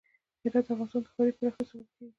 هرات 0.43 0.65
د 0.65 0.69
افغانستان 0.73 1.01
د 1.03 1.07
ښاري 1.13 1.31
پراختیا 1.37 1.65
سبب 1.69 1.87
کېږي. 1.95 2.09